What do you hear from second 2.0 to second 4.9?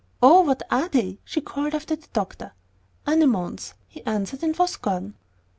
doctor. "Anemones," he answered, and was